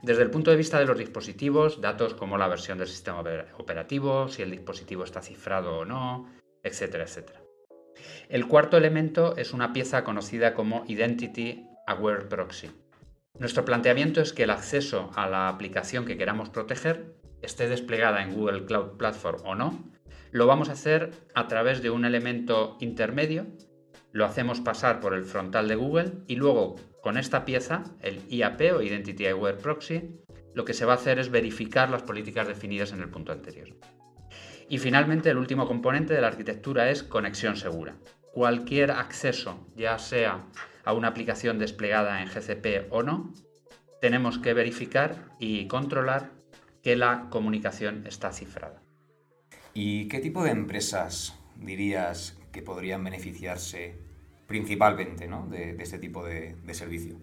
Desde 0.03 0.23
el 0.23 0.31
punto 0.31 0.51
de 0.51 0.59
vista 0.59 0.79
de 0.79 0.85
los 0.85 0.99
dispositivos, 0.99 1.81
datos 1.81 2.13
como 2.13 2.37
la 2.37 2.47
versión 2.47 2.77
del 2.77 2.89
sistema 2.89 3.25
operativo, 3.57 4.29
si 4.29 4.43
el 4.43 4.51
dispositivo 4.51 5.03
está 5.03 5.23
cifrado 5.23 5.79
o 5.79 5.85
no, 5.87 6.31
etcétera, 6.63 7.05
etcétera. 7.05 7.41
El 8.29 8.47
cuarto 8.49 8.77
elemento 8.77 9.35
es 9.39 9.55
una 9.55 9.73
pieza 9.73 10.05
conocida 10.05 10.53
como 10.53 10.85
Identity 10.87 11.67
Aware 11.87 12.27
Proxy. 12.27 12.71
Nuestro 13.39 13.65
planteamiento 13.65 14.21
es 14.21 14.35
que 14.35 14.43
el 14.43 14.51
acceso 14.51 15.11
a 15.15 15.27
la 15.27 15.49
aplicación 15.49 16.05
que 16.05 16.19
queramos 16.19 16.51
proteger 16.51 17.15
esté 17.41 17.67
desplegada 17.67 18.23
en 18.23 18.35
Google 18.35 18.67
Cloud 18.67 18.99
Platform 18.99 19.41
o 19.47 19.55
no, 19.55 19.95
lo 20.35 20.49
vamos 20.49 20.69
a 20.69 20.73
hacer 20.73 21.13
a 21.37 21.47
través 21.47 21.81
de 21.81 21.91
un 21.91 22.05
elemento 22.05 22.77
intermedio, 22.81 23.47
lo 24.11 24.25
hacemos 24.25 24.61
pasar 24.61 24.99
por 24.99 25.15
el 25.15 25.25
frontal 25.25 25.69
de 25.69 25.77
Google 25.77 26.11
y 26.27 26.35
luego 26.35 26.75
con 27.01 27.19
esta 27.19 27.45
pieza, 27.45 27.85
el 28.01 28.21
IAP 28.29 28.75
o 28.75 28.83
Identity 28.83 29.29
Aware 29.29 29.59
Proxy, 29.59 30.11
lo 30.53 30.65
que 30.65 30.75
se 30.75 30.87
va 30.87 30.95
a 30.95 30.97
hacer 30.97 31.21
es 31.21 31.31
verificar 31.31 31.89
las 31.89 32.03
políticas 32.03 32.49
definidas 32.49 32.91
en 32.93 33.01
el 33.01 33.11
punto 33.11 33.31
anterior. 33.31 33.69
Y 34.69 34.79
finalmente 34.79 35.31
el 35.31 35.39
último 35.39 35.69
componente 35.69 36.15
de 36.15 36.21
la 36.21 36.27
arquitectura 36.27 36.91
es 36.91 37.05
conexión 37.05 37.57
segura. 37.57 37.95
Cualquier 38.33 38.91
acceso, 38.91 39.69
ya 39.77 40.01
sea 40.01 40.47
a 40.85 40.93
una 40.95 41.07
aplicación 41.07 41.61
desplegada 41.61 42.21
en 42.21 42.29
GCP 42.29 42.91
o 42.91 43.05
no, 43.05 43.33
tenemos 44.01 44.41
que 44.41 44.53
verificar 44.53 45.15
y 45.39 45.69
controlar 45.69 46.33
que 46.83 46.97
la 46.97 47.29
comunicación 47.31 48.05
está 48.09 48.33
cifrada. 48.33 48.84
¿Y 49.75 50.07
qué 50.07 50.21
tipo 50.21 50.45
de 50.45 50.51
empresas 50.51 51.37
dirías 51.57 52.39
que 52.53 52.63
podrían 52.63 53.03
beneficiarse 53.03 53.99
principalmente 54.47 55.29
de, 55.49 55.77
este 55.81 55.99
tipo 55.99 56.25
de, 56.25 56.55
servicio? 56.73 57.17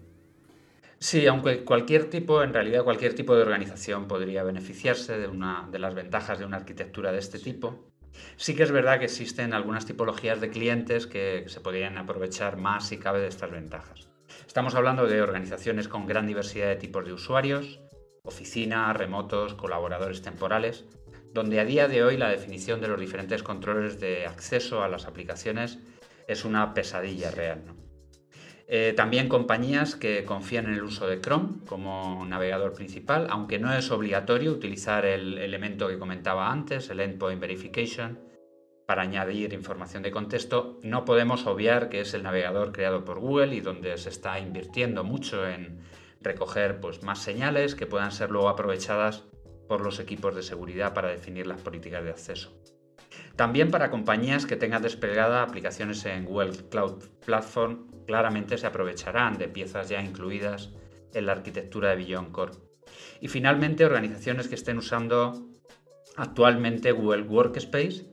Sí, 0.98 1.26
aunque 1.26 1.64
cualquier 1.64 2.10
tipo, 2.10 2.42
en 2.42 2.52
realidad 2.52 2.84
cualquier 2.84 3.14
tipo 3.14 3.34
de 3.34 3.42
organización 3.42 4.06
podría 4.06 4.42
beneficiarse 4.42 5.18
de 5.18 5.28
una 5.28 5.66
de 5.72 5.78
las 5.78 5.94
ventajas 5.94 6.38
de 6.38 6.44
una 6.44 6.58
arquitectura 6.58 7.10
de 7.10 7.20
este 7.20 7.38
tipo. 7.38 7.90
Sí 8.36 8.54
que 8.54 8.64
es 8.64 8.70
verdad 8.70 8.98
que 8.98 9.06
existen 9.06 9.54
algunas 9.54 9.86
tipologías 9.86 10.42
de 10.42 10.50
clientes 10.50 11.06
que 11.06 11.44
se 11.46 11.60
podrían 11.60 11.96
aprovechar 11.96 12.58
más 12.58 12.86
si 12.86 12.98
cabe 12.98 13.20
de 13.20 13.28
estas 13.28 13.50
ventajas. 13.50 14.10
Estamos 14.46 14.74
hablando 14.74 15.06
de 15.06 15.22
organizaciones 15.22 15.88
con 15.88 16.06
gran 16.06 16.26
diversidad 16.26 16.68
de 16.68 16.76
tipos 16.76 17.06
de 17.06 17.14
usuarios, 17.14 17.80
oficinas, 18.22 18.94
remotos, 18.94 19.54
colaboradores 19.54 20.20
temporales, 20.20 20.84
donde 21.32 21.60
a 21.60 21.64
día 21.64 21.88
de 21.88 22.02
hoy 22.02 22.16
la 22.16 22.28
definición 22.28 22.80
de 22.80 22.88
los 22.88 23.00
diferentes 23.00 23.42
controles 23.42 23.98
de 24.00 24.26
acceso 24.26 24.82
a 24.82 24.88
las 24.88 25.06
aplicaciones 25.06 25.78
es 26.28 26.44
una 26.44 26.74
pesadilla 26.74 27.30
real. 27.30 27.62
Eh, 28.68 28.94
también 28.96 29.28
compañías 29.28 29.96
que 29.96 30.24
confían 30.24 30.66
en 30.66 30.74
el 30.74 30.82
uso 30.82 31.06
de 31.06 31.20
Chrome 31.20 31.64
como 31.66 32.24
navegador 32.26 32.72
principal, 32.72 33.26
aunque 33.28 33.58
no 33.58 33.72
es 33.74 33.90
obligatorio 33.90 34.52
utilizar 34.52 35.04
el 35.04 35.36
elemento 35.38 35.88
que 35.88 35.98
comentaba 35.98 36.50
antes, 36.50 36.88
el 36.88 37.00
Endpoint 37.00 37.40
Verification, 37.40 38.20
para 38.86 39.02
añadir 39.02 39.52
información 39.52 40.02
de 40.02 40.10
contexto, 40.10 40.80
no 40.82 41.04
podemos 41.04 41.46
obviar 41.46 41.88
que 41.88 42.00
es 42.00 42.14
el 42.14 42.22
navegador 42.22 42.72
creado 42.72 43.04
por 43.04 43.20
Google 43.20 43.54
y 43.54 43.60
donde 43.60 43.96
se 43.98 44.08
está 44.08 44.38
invirtiendo 44.38 45.04
mucho 45.04 45.46
en 45.46 45.80
recoger 46.20 46.80
pues, 46.80 47.02
más 47.02 47.18
señales 47.18 47.74
que 47.74 47.86
puedan 47.86 48.12
ser 48.12 48.30
luego 48.30 48.48
aprovechadas 48.48 49.24
por 49.72 49.80
los 49.80 50.00
equipos 50.00 50.36
de 50.36 50.42
seguridad 50.42 50.92
para 50.92 51.08
definir 51.08 51.46
las 51.46 51.62
políticas 51.62 52.04
de 52.04 52.10
acceso. 52.10 52.52
También 53.36 53.70
para 53.70 53.90
compañías 53.90 54.44
que 54.44 54.56
tengan 54.56 54.82
desplegada 54.82 55.42
aplicaciones 55.42 56.04
en 56.04 56.26
Google 56.26 56.52
Cloud 56.68 57.02
Platform, 57.24 57.86
claramente 58.06 58.58
se 58.58 58.66
aprovecharán 58.66 59.38
de 59.38 59.48
piezas 59.48 59.88
ya 59.88 60.02
incluidas 60.02 60.68
en 61.14 61.24
la 61.24 61.32
arquitectura 61.32 61.88
de 61.88 61.96
Beyond 61.96 62.32
Core. 62.32 62.52
Y 63.22 63.28
finalmente, 63.28 63.86
organizaciones 63.86 64.46
que 64.46 64.56
estén 64.56 64.76
usando 64.76 65.48
actualmente 66.16 66.92
Google 66.92 67.22
Workspace, 67.22 68.12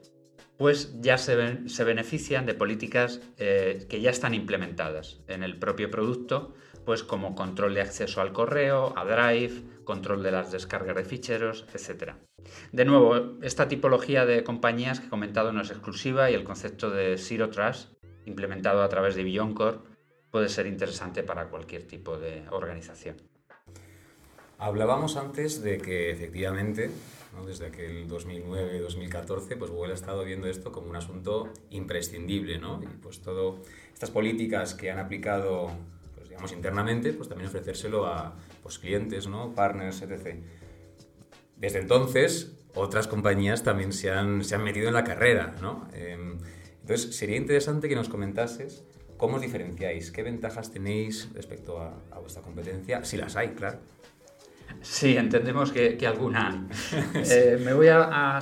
pues 0.57 1.01
ya 1.01 1.17
se, 1.17 1.35
benefician 1.83 2.45
de 2.45 2.53
políticas 2.53 3.19
eh, 3.37 3.85
que 3.89 3.99
ya 3.99 4.11
están 4.11 4.33
implementadas 4.33 5.19
en 5.27 5.43
el 5.43 5.59
propio 5.59 5.91
producto, 5.91 6.53
pues 6.85 7.03
como 7.03 7.35
control 7.35 7.73
de 7.73 7.81
acceso 7.81 8.21
al 8.21 8.33
correo, 8.33 8.93
a 8.95 9.05
Drive, 9.05 9.61
control 9.83 10.23
de 10.23 10.31
las 10.31 10.51
descargas 10.51 10.95
de 10.95 11.05
ficheros, 11.05 11.65
etc. 11.73 12.13
De 12.71 12.85
nuevo, 12.85 13.37
esta 13.41 13.67
tipología 13.67 14.25
de 14.25 14.43
compañías 14.43 14.99
que 14.99 15.07
he 15.07 15.09
comentado 15.09 15.51
no 15.51 15.61
es 15.61 15.71
exclusiva 15.71 16.31
y 16.31 16.33
el 16.33 16.43
concepto 16.43 16.89
de 16.89 17.17
Zero 17.17 17.49
Trust, 17.49 17.93
implementado 18.25 18.83
a 18.83 18.89
través 18.89 19.15
de 19.15 19.23
Beyond 19.23 19.57
puede 20.31 20.49
ser 20.49 20.67
interesante 20.67 21.23
para 21.23 21.49
cualquier 21.49 21.83
tipo 21.83 22.17
de 22.17 22.43
organización. 22.51 23.17
Hablábamos 24.57 25.15
antes 25.15 25.63
de 25.63 25.77
que 25.77 26.11
efectivamente, 26.11 26.91
desde 27.47 27.67
aquel 27.67 28.09
2009-2014, 28.09 29.57
pues 29.57 29.71
Google 29.71 29.93
ha 29.93 29.95
estado 29.95 30.25
viendo 30.25 30.47
esto 30.47 30.71
como 30.71 30.89
un 30.89 30.97
asunto 30.97 31.49
imprescindible, 31.69 32.59
¿no? 32.59 32.81
Y 32.83 32.87
pues 32.87 33.21
todas 33.21 33.55
estas 33.93 34.11
políticas 34.11 34.73
que 34.73 34.91
han 34.91 34.99
aplicado, 34.99 35.71
internamente, 36.51 37.13
pues 37.13 37.29
también 37.29 37.49
ofrecérselo 37.49 38.05
a 38.05 38.35
pues, 38.61 38.79
clientes, 38.79 39.27
¿no? 39.27 39.53
Partners, 39.53 40.01
etc. 40.01 40.37
Desde 41.55 41.79
entonces, 41.79 42.53
otras 42.75 43.07
compañías 43.07 43.63
también 43.63 43.93
se 43.93 44.11
han, 44.11 44.43
se 44.43 44.55
han 44.55 44.63
metido 44.63 44.87
en 44.87 44.93
la 44.93 45.03
carrera, 45.03 45.55
¿no? 45.61 45.87
Em, 45.93 46.37
entonces, 46.81 47.15
sería 47.15 47.37
interesante 47.37 47.89
que 47.89 47.95
nos 47.95 48.09
comentases 48.09 48.83
cómo 49.17 49.35
os 49.35 49.41
diferenciáis, 49.41 50.11
qué 50.11 50.23
ventajas 50.23 50.71
tenéis 50.71 51.29
respecto 51.33 51.79
a, 51.81 52.19
vuestra 52.19 52.41
competencia, 52.41 53.03
si 53.03 53.17
las 53.17 53.35
hay, 53.35 53.49
claro. 53.49 53.79
Sí, 54.81 55.17
entendemos 55.17 55.71
que, 55.71 55.97
alguna. 56.07 56.67
Eh, 57.15 57.59
me 57.63 57.73
voy 57.73 57.89
a, 57.89 58.39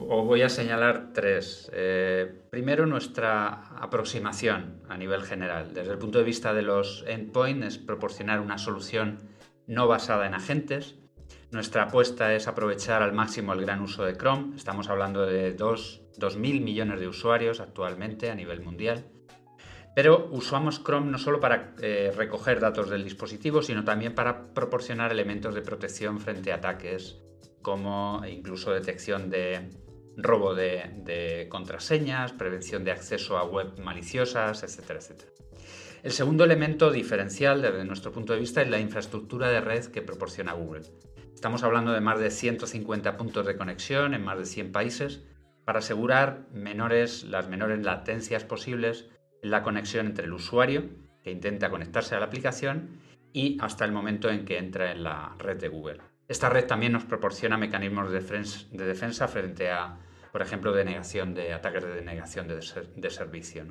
voy 0.00 0.42
a 0.42 0.48
señalar 0.48 1.12
tres. 1.12 1.70
Eh, 1.72 2.42
primero, 2.50 2.86
nuestra 2.86 3.68
aproximación 3.78 4.82
a 4.88 4.96
nivel 4.96 5.22
general. 5.22 5.72
Desde 5.74 5.92
el 5.92 5.98
punto 5.98 6.18
de 6.18 6.24
vista 6.24 6.52
de 6.54 6.62
los 6.62 7.04
endpoints, 7.06 7.66
es 7.66 7.78
proporcionar 7.78 8.40
una 8.40 8.58
solución 8.58 9.18
no 9.66 9.86
basada 9.86 10.26
en 10.26 10.34
agentes, 10.34 10.96
nuestra 11.50 11.84
apuesta 11.84 12.32
es 12.32 12.46
aprovechar 12.46 13.02
al 13.02 13.12
máximo 13.12 13.52
el 13.52 13.62
gran 13.62 13.80
uso 13.82 14.04
de 14.04 14.16
Chrome. 14.16 14.54
Estamos 14.54 14.88
hablando 14.88 15.26
de 15.26 15.56
2.000 15.56 16.38
millones 16.60 17.00
de 17.00 17.08
usuarios 17.08 17.58
actualmente 17.58 18.30
a 18.30 18.36
nivel 18.36 18.60
mundial. 18.60 19.04
Pero 19.96 20.28
usamos 20.30 20.84
Chrome 20.84 21.10
no 21.10 21.18
solo 21.18 21.40
para 21.40 21.74
eh, 21.82 22.12
recoger 22.16 22.60
datos 22.60 22.88
del 22.88 23.02
dispositivo, 23.02 23.62
sino 23.62 23.82
también 23.82 24.14
para 24.14 24.54
proporcionar 24.54 25.10
elementos 25.10 25.52
de 25.52 25.62
protección 25.62 26.20
frente 26.20 26.52
a 26.52 26.56
ataques, 26.56 27.18
como 27.62 28.22
incluso 28.30 28.70
detección 28.70 29.28
de 29.28 29.70
robo 30.22 30.54
de, 30.54 31.46
contraseñas, 31.48 32.32
prevención 32.32 32.84
de 32.84 32.92
acceso 32.92 33.38
a 33.38 33.44
web 33.44 33.78
maliciosas, 33.78 34.62
etcétera, 34.62 34.98
etcétera. 34.98 35.30
El 36.02 36.12
segundo 36.12 36.44
elemento 36.44 36.90
diferencial 36.90 37.60
desde 37.60 37.84
nuestro 37.84 38.12
punto 38.12 38.32
de 38.32 38.40
vista 38.40 38.62
es 38.62 38.70
la 38.70 38.80
infraestructura 38.80 39.48
de 39.48 39.60
red 39.60 39.84
que 39.86 40.00
proporciona 40.00 40.54
Google. 40.54 40.86
Estamos 41.34 41.62
hablando 41.62 41.92
de 41.92 42.00
más 42.00 42.18
de 42.18 42.30
150 42.30 43.16
puntos 43.16 43.46
de 43.46 43.56
conexión 43.56 44.14
en 44.14 44.24
más 44.24 44.38
de 44.38 44.46
100 44.46 44.72
países 44.72 45.22
para 45.64 45.80
asegurar 45.80 46.46
menores, 46.52 47.24
las 47.24 47.48
menores 47.48 47.84
latencias 47.84 48.44
posibles 48.44 49.08
en 49.42 49.50
la 49.50 49.62
conexión 49.62 50.06
entre 50.06 50.24
el 50.24 50.32
usuario 50.32 50.84
que 51.22 51.30
intenta 51.30 51.70
conectarse 51.70 52.14
a 52.14 52.20
la 52.20 52.26
aplicación 52.26 53.00
y 53.32 53.58
hasta 53.60 53.84
el 53.84 53.92
momento 53.92 54.30
en 54.30 54.44
que 54.44 54.58
entra 54.58 54.90
en 54.92 55.04
la 55.04 55.34
red 55.38 55.58
de 55.58 55.68
Google. 55.68 55.98
Esta 56.28 56.48
red 56.48 56.66
también 56.66 56.92
nos 56.92 57.04
proporciona 57.04 57.58
mecanismos 57.58 58.10
de 58.10 58.84
defensa 58.84 59.28
frente 59.28 59.70
a, 59.70 59.98
por 60.32 60.42
ejemplo, 60.42 60.72
denegación 60.72 61.34
de 61.34 61.52
ataques 61.52 61.84
de 61.84 61.94
denegación 61.94 62.48
de, 62.48 63.10
servicio. 63.10 63.66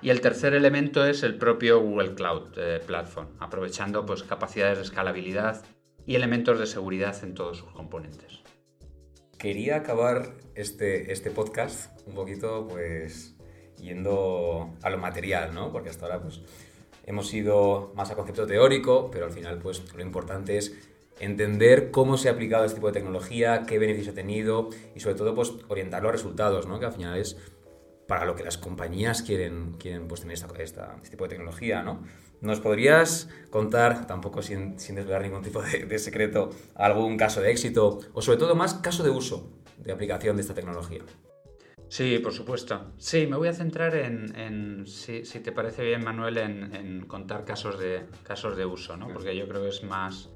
Y 0.00 0.10
el 0.10 0.20
tercer 0.20 0.54
elemento 0.54 1.04
es 1.06 1.22
el 1.22 1.38
propio 1.38 1.80
Google 1.80 2.14
Cloud 2.14 2.58
eh, 2.58 2.80
Platform, 2.86 3.28
aprovechando 3.40 4.04
pues, 4.04 4.22
capacidades 4.22 4.78
de 4.78 4.84
escalabilidad 4.84 5.64
y 6.06 6.14
elementos 6.14 6.58
de 6.58 6.66
seguridad 6.66 7.16
en 7.22 7.34
todos 7.34 7.58
sus 7.58 7.70
componentes. 7.70 8.40
Quería 9.38 9.76
acabar 9.76 10.34
este, 10.54 11.12
este 11.12 11.30
podcast 11.30 12.06
un 12.06 12.14
poquito 12.14 12.68
pues 12.68 13.36
yendo 13.76 14.76
a 14.82 14.90
lo 14.90 14.98
material, 14.98 15.52
¿no? 15.54 15.72
Porque 15.72 15.88
hasta 15.90 16.06
ahora 16.06 16.22
pues 16.22 16.42
hemos 17.04 17.32
ido 17.34 17.92
más 17.96 18.10
a 18.10 18.14
concepto 18.14 18.46
teórico, 18.46 19.10
pero 19.10 19.26
al 19.26 19.32
final 19.32 19.58
pues 19.58 19.92
lo 19.94 20.02
importante 20.02 20.56
es 20.56 20.91
entender 21.20 21.90
cómo 21.90 22.16
se 22.16 22.28
ha 22.28 22.32
aplicado 22.32 22.64
este 22.64 22.76
tipo 22.76 22.88
de 22.88 22.94
tecnología, 22.94 23.64
qué 23.66 23.78
beneficio 23.78 24.12
ha 24.12 24.14
tenido 24.14 24.70
y 24.94 25.00
sobre 25.00 25.14
todo 25.14 25.34
pues 25.34 25.52
orientar 25.68 26.02
los 26.02 26.12
resultados, 26.12 26.66
¿no? 26.66 26.80
Que 26.80 26.86
al 26.86 26.92
final 26.92 27.18
es 27.18 27.36
para 28.06 28.24
lo 28.24 28.34
que 28.34 28.44
las 28.44 28.58
compañías 28.58 29.22
quieren, 29.22 29.76
quieren 29.78 30.08
pues, 30.08 30.20
tener 30.20 30.34
esta, 30.34 30.96
este 30.96 31.10
tipo 31.10 31.24
de 31.24 31.30
tecnología, 31.30 31.82
¿no? 31.82 32.02
¿Nos 32.40 32.60
podrías 32.60 33.28
contar, 33.50 34.06
tampoco 34.06 34.42
sin, 34.42 34.78
sin 34.78 34.96
desvelar 34.96 35.22
ningún 35.22 35.42
tipo 35.42 35.62
de, 35.62 35.98
secreto, 35.98 36.50
algún 36.74 37.16
caso 37.16 37.40
de 37.40 37.52
éxito 37.52 38.00
o 38.12 38.20
sobre 38.20 38.38
todo 38.38 38.56
más 38.56 38.74
caso 38.74 39.04
de 39.04 39.10
uso 39.10 39.50
de 39.78 39.92
aplicación 39.92 40.36
de 40.36 40.42
esta 40.42 40.52
tecnología? 40.52 41.02
Sí, 41.88 42.18
por 42.18 42.32
supuesto. 42.32 42.92
Sí, 42.98 43.26
me 43.26 43.36
voy 43.36 43.48
a 43.48 43.52
centrar 43.52 43.94
en, 43.94 44.84
si, 44.86 45.22
te 45.22 45.52
parece 45.52 45.84
bien, 45.84 46.02
Manuel, 46.02 46.38
en, 46.38 47.06
contar 47.06 47.44
casos 47.44 47.78
de, 47.78 48.06
casos 48.24 48.56
de 48.56 48.66
uso, 48.66 48.96
¿no? 48.96 49.08
Porque 49.08 49.36
yo 49.36 49.46
creo 49.46 49.62
que 49.62 49.68
es 49.68 49.84
más, 49.84 50.30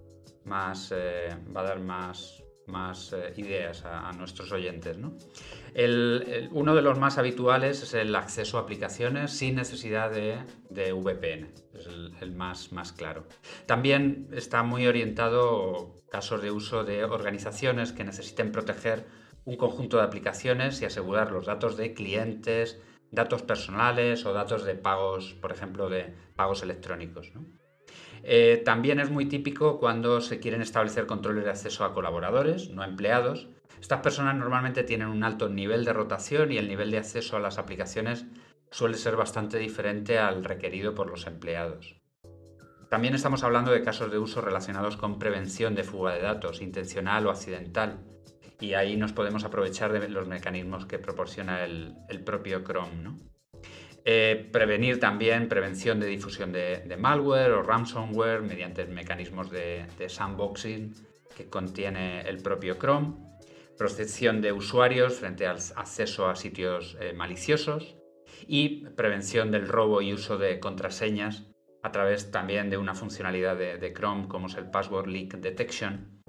más 0.47 0.93
eh, 0.95 1.37
va 1.55 1.61
a 1.61 1.65
dar 1.65 1.81
más, 1.81 2.43
eh, 3.13 3.33
ideas 3.37 3.85
a, 3.85 4.11
nuestros 4.13 4.51
oyentes. 4.53 4.97
¿no? 4.99 5.17
uno 6.53 6.75
de 6.75 6.83
los 6.83 6.99
más 6.99 7.19
habituales 7.19 7.83
es 7.83 7.95
el 7.95 8.15
acceso 8.15 8.59
a 8.59 8.63
aplicaciones 8.63 9.33
sin 9.33 9.57
necesidad 9.57 10.11
de, 10.11 10.93
VPN, 10.93 11.53
es 11.75 11.87
el, 12.21 12.33
más, 12.33 12.93
claro. 12.93 13.27
También 13.67 14.29
está 14.33 14.63
muy 14.63 14.87
orientado 14.87 15.95
casos 16.11 16.41
de 16.43 16.51
uso 16.51 16.85
de 16.85 17.05
organizaciones 17.05 17.93
que 17.93 18.05
necesiten 18.05 18.53
proteger 18.53 19.07
un 19.45 19.57
conjunto 19.57 19.99
de 19.99 20.05
aplicaciones 20.05 20.81
y 20.83 20.87
asegurar 20.87 21.31
los 21.31 21.47
datos 21.47 21.77
de 21.77 21.95
clientes, 21.95 22.81
datos 23.11 23.43
personales 23.43 24.25
o 24.27 24.33
datos 24.33 24.65
de 24.65 24.75
pagos, 24.75 25.35
por 25.35 25.53
ejemplo, 25.53 25.89
de 25.89 26.15
pagos 26.35 26.63
electrónicos. 26.63 27.33
Eh, 28.23 28.63
también 28.65 29.01
es 29.01 29.11
muy 29.11 29.27
típico 29.27 29.79
cuando 29.79 30.21
se 30.21 30.41
quieren 30.41 30.63
establecer 30.63 31.07
controles 31.07 31.45
de 31.45 31.51
acceso 31.51 31.85
a 31.85 31.95
colaboradores, 31.95 32.71
no 32.71 32.85
empleados. 32.85 33.49
Estas 33.81 34.01
personas 34.01 34.37
normalmente 34.37 34.83
tienen 34.83 35.09
un 35.09 35.25
alto 35.25 35.49
nivel 35.49 35.85
de 35.85 35.93
rotación 35.93 36.53
y 36.53 36.59
el 36.59 36.69
nivel 36.69 36.91
de 36.91 36.99
acceso 36.99 37.37
a 37.37 37.41
las 37.41 37.59
aplicaciones 37.59 38.27
suele 38.71 38.97
ser 38.97 39.17
bastante 39.17 39.59
diferente 39.59 40.19
al 40.19 40.45
requerido 40.45 40.95
por 40.95 41.09
los 41.09 41.27
empleados. 41.27 41.97
También 42.89 43.15
estamos 43.15 43.43
hablando 43.43 43.73
de 43.73 43.83
casos 43.83 44.11
de 44.11 44.19
uso 44.19 44.41
relacionados 44.41 44.97
con 44.97 45.19
prevención 45.19 45.75
de 45.75 45.85
fuga 45.85 46.15
de 46.15 46.23
datos, 46.23 46.63
intencional 46.63 47.27
o 47.27 47.31
accidental, 47.31 47.99
y 48.61 48.75
ahí 48.75 48.97
nos 48.97 49.13
podemos 49.13 49.45
aprovechar 49.45 49.93
de 49.93 50.09
los 50.09 50.27
mecanismos 50.29 50.87
que 50.87 50.99
proporciona 50.99 51.65
el, 51.65 51.95
propio 52.25 52.63
Chrome. 52.65 53.19
Eh, 54.09 54.49
prevenir 54.53 55.01
también 55.01 55.49
prevención 55.49 55.99
de 55.99 56.07
difusión 56.07 56.53
de, 56.53 56.97
malware 56.97 57.51
o 57.51 57.65
ransomware 57.65 58.41
mediante 58.41 58.87
mecanismos 58.87 59.51
de, 59.51 59.85
sandboxing 60.07 60.95
que 61.37 61.51
contiene 61.51 62.21
el 62.21 62.41
propio 62.41 62.79
Chrome. 62.79 63.17
Protección 63.77 64.41
de 64.41 64.53
usuarios 64.53 65.15
frente 65.19 65.45
al 65.49 65.57
acceso 65.75 66.29
a 66.29 66.37
sitios 66.37 66.97
eh, 67.01 67.15
maliciosos 67.15 67.97
y 68.47 68.87
prevención 68.91 69.51
del 69.51 69.67
robo 69.67 70.01
y 70.01 70.13
uso 70.13 70.39
de 70.39 70.61
contraseñas 70.61 71.43
a 71.83 71.91
través 71.91 72.31
también 72.31 72.71
de 72.71 72.77
una 72.77 72.95
funcionalidad 72.95 73.57
de, 73.57 73.93
Chrome 73.93 74.29
como 74.29 74.47
es 74.47 74.55
el 74.55 74.71
Password 74.71 75.09
Leak 75.09 75.35
Detection, 75.39 76.23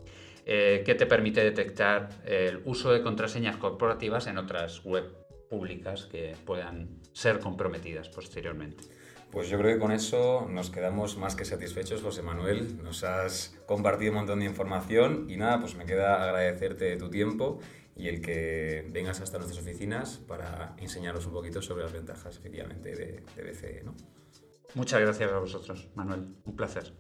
eh, 0.47 0.81
que 0.83 0.95
te 0.95 1.05
permite 1.05 1.43
detectar 1.43 2.09
el 2.25 2.59
uso 2.65 2.91
de 2.91 3.03
contraseñas 3.03 3.57
corporativas 3.57 4.25
en 4.25 4.39
otras 4.39 4.83
web 4.83 5.26
públicas 5.49 6.05
que 6.05 6.35
puedan 6.45 7.01
ser 7.13 7.39
comprometidas 7.39 8.09
posteriormente. 8.09 8.83
Pues 9.31 9.49
yo 9.49 9.57
creo 9.57 9.75
que 9.75 9.79
con 9.79 9.91
eso 9.91 10.47
nos 10.49 10.69
quedamos 10.69 11.17
más 11.17 11.35
que 11.35 11.43
satisfechos, 11.43 12.01
José 12.01 12.21
Manuel. 12.21 12.81
Nos 12.81 13.03
has 13.03 13.57
compartido 13.65 14.11
un 14.11 14.19
montón 14.19 14.39
de 14.39 14.45
información 14.45 15.29
y 15.29 15.35
nada, 15.35 15.59
pues 15.59 15.75
me 15.75 15.85
queda 15.85 16.23
agradecerte 16.23 16.95
tu 16.95 17.09
tiempo 17.09 17.59
y 17.95 18.07
el 18.07 18.21
que 18.21 18.85
vengas 18.89 19.19
hasta 19.19 19.37
nuestras 19.37 19.61
oficinas 19.61 20.17
para 20.27 20.75
enseñaros 20.77 21.25
un 21.25 21.33
poquito 21.33 21.61
sobre 21.61 21.83
las 21.83 21.91
ventajas, 21.91 22.37
efectivamente, 22.37 22.95
de, 22.95 23.23
de 23.35 23.43
BCE. 23.43 23.83
¿no? 23.83 23.95
Muchas 24.75 25.01
gracias 25.01 25.31
a 25.31 25.39
vosotros, 25.39 25.89
Manuel. 25.95 26.35
Un 26.45 26.55
placer. 26.55 26.93